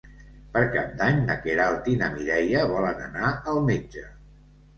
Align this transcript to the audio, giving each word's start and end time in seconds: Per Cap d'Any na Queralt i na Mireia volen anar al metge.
Per 0.53 0.61
Cap 0.75 0.95
d'Any 1.01 1.19
na 1.27 1.35
Queralt 1.43 1.89
i 1.91 1.93
na 1.99 2.07
Mireia 2.15 2.65
volen 2.73 3.05
anar 3.09 3.31
al 3.53 3.63
metge. 3.71 4.05